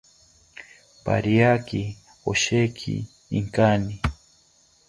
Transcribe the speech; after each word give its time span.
Pariaki 1.05 1.81
osheki 2.31 2.93
inkani 3.39 3.95